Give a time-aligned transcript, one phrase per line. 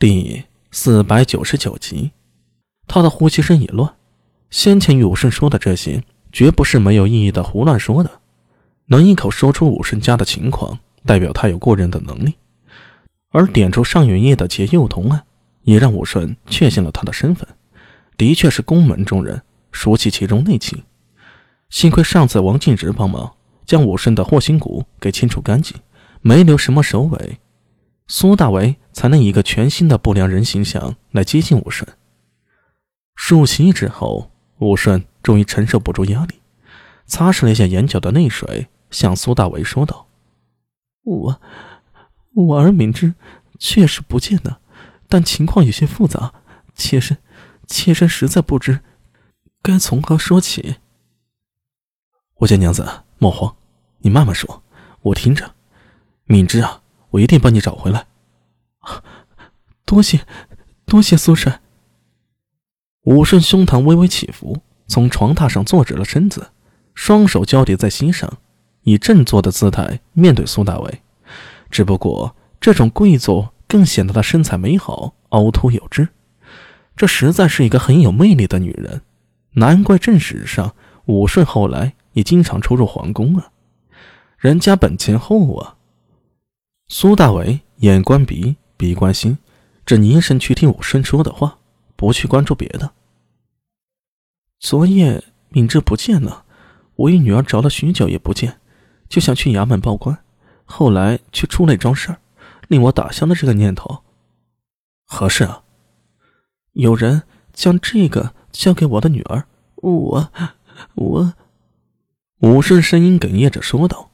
[0.00, 2.12] 第四百九十九集，
[2.86, 3.96] 他的呼吸声一乱。
[4.48, 8.20] 先前与武顺说的这些，绝不是没有意义的胡乱说的。
[8.86, 12.36] 能一口说出武顺家的情况，代表他有过人的能力。
[13.30, 15.24] 而点出上元夜的劫幼童案，
[15.62, 17.48] 也让武顺确信了他的身份，
[18.16, 19.42] 的确是宫门中人，
[19.72, 20.80] 熟悉其中内情。
[21.70, 23.32] 幸亏上次王敬直帮忙
[23.66, 25.76] 将武顺的祸心骨给清除干净，
[26.20, 27.40] 没留什么首尾。
[28.08, 31.86] 苏大为才能以一个全新的不良人形象来接近武顺。
[33.14, 36.40] 数息之后，武顺终于承受不住压力，
[37.04, 40.08] 擦拭了一下眼角的泪水，向苏大为说道
[41.04, 41.40] ：“我，
[42.34, 43.14] 我儿敏之
[43.58, 44.60] 确实不见了，
[45.06, 46.32] 但情况有些复杂，
[46.74, 47.18] 妾身，
[47.66, 48.80] 妾身实在不知
[49.60, 50.76] 该从何说起。”
[52.40, 53.56] 我家娘子莫慌，
[53.98, 54.62] 你慢慢说，
[55.02, 55.54] 我听着。
[56.24, 56.82] 敏之啊。
[57.10, 58.06] 我一定帮你找回来。
[59.84, 60.20] 多谢，
[60.84, 61.60] 多谢苏帅。
[63.04, 66.50] 武顺胸膛微微起伏，从床榻上坐直了身子，
[66.94, 68.30] 双手交叠在膝上，
[68.82, 71.00] 以振作的姿态面对苏大伟。
[71.70, 76.08] 只不过这种跪坐更显得她身材美好，凹凸有致。
[76.94, 79.00] 这实在是一个很有魅力的女人，
[79.52, 80.74] 难怪正史上
[81.06, 83.52] 武顺后来也经常出入皇宫啊，
[84.36, 85.76] 人家本钱厚啊。
[86.90, 89.36] 苏大伟眼观鼻，鼻观心，
[89.84, 91.58] 这凝神去听武顺说的话，
[91.96, 92.92] 不去关注别的。
[94.58, 96.46] 昨夜敏智不见了，
[96.96, 98.58] 我与女儿找了许久也不见，
[99.06, 100.18] 就想去衙门报官，
[100.64, 102.20] 后来却出了一桩事儿，
[102.68, 104.02] 令我打消了这个念头。
[105.04, 105.64] 何事啊？
[106.72, 110.32] 有人将这个交给我的女儿，我，
[110.94, 111.34] 我……
[112.38, 114.10] 武顺声音哽咽着说道，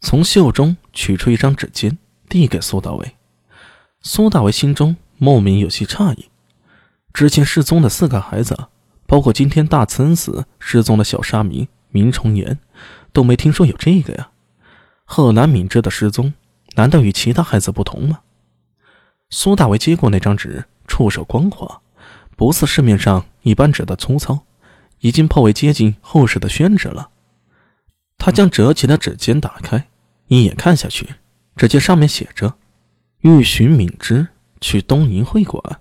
[0.00, 1.96] 从袖中取出一张纸巾。
[2.32, 3.14] 递给苏大伟，
[4.00, 6.30] 苏大伟心中莫名有些诧异。
[7.12, 8.56] 之前失踪的四个孩子，
[9.06, 12.58] 包括今天大慈恩寺失踪的小沙弥明崇言，
[13.12, 14.30] 都没听说有这个呀。
[15.04, 16.32] 贺兰敏之的失踪，
[16.74, 18.20] 难道与其他孩子不同吗？
[19.28, 21.82] 苏大伟接过那张纸，触手光滑，
[22.34, 24.46] 不似市面上一般纸的粗糙，
[25.00, 27.10] 已经颇为接近厚实的宣纸了。
[28.16, 29.88] 他将折起的纸尖打开，
[30.28, 31.16] 一眼看下去。
[31.56, 32.54] 只见上面写着
[33.20, 34.28] ：“欲寻敏之，
[34.60, 35.80] 去东瀛会馆。”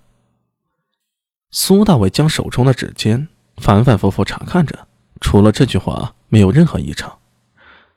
[1.51, 3.27] 苏大伟将手中的指尖
[3.57, 4.87] 反反复复查看着，
[5.19, 7.19] 除了这句话，没有任何异常。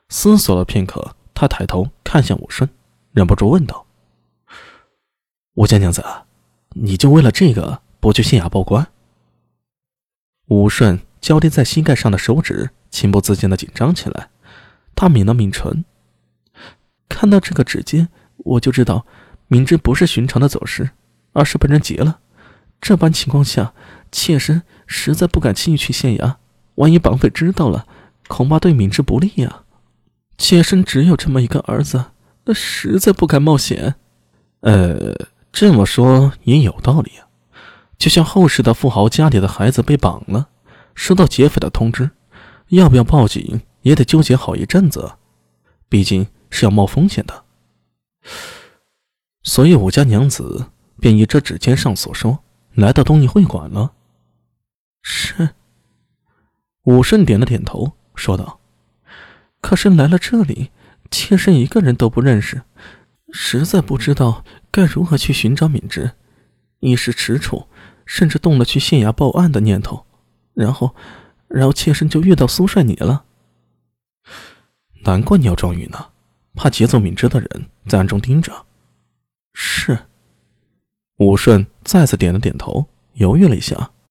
[0.09, 2.69] 思索了片刻，他抬头看向武顺，
[3.11, 3.85] 忍不住问道
[5.55, 6.03] ：“武家娘子，
[6.71, 8.87] 你就为了这个不去县衙报官？”
[10.47, 14.29] 武顺交叠在膝盖上的手指情不自禁的紧张起来，
[14.95, 15.83] 他抿了抿唇。
[17.15, 19.05] 看到这个指尖，我就知道，
[19.47, 20.89] 明知不是寻常的走失，
[21.31, 22.19] 而是被人劫了。
[22.81, 23.73] 这般情况下，
[24.11, 26.35] 妾身实在不敢轻易去县衙，
[26.75, 27.87] 万一绑匪知道了，
[28.27, 29.63] 恐怕对敏之不利呀。
[30.37, 32.03] 妾身只有这么一个儿子，
[32.43, 33.95] 那实在不敢冒险。
[34.59, 35.15] 呃，
[35.53, 37.31] 这么说也有道理啊。
[37.97, 40.49] 就像后世的富豪家里的孩子被绑了，
[40.93, 42.11] 收到劫匪的通知，
[42.67, 45.13] 要不要报警也得纠结好一阵子，
[45.87, 46.27] 毕竟。
[46.55, 47.43] 是要冒风险的，
[49.43, 50.71] 所以武家娘子
[51.01, 52.39] 便依这指尖上所说，
[52.73, 53.91] 来到东瀛会馆了。
[55.01, 55.49] 是。
[56.83, 58.61] 武顺点了点头，说道
[59.59, 60.71] ：“可是来了这里，
[61.11, 62.61] 妾身一个人都不认识，
[63.33, 66.11] 实在不知道该如何去寻找敏之，
[66.79, 67.67] 一时踟蹰，
[68.05, 70.05] 甚至动了去县衙报案的念头。
[70.53, 70.95] 然后，
[71.49, 73.25] 然后妾身就遇到苏帅你了。
[75.03, 76.11] 难怪你要装晕呢。”
[76.55, 78.65] 怕节奏敏之的人在暗中盯着，
[79.53, 79.97] 是。
[81.17, 83.91] 武顺再次点了点头，犹豫了一下，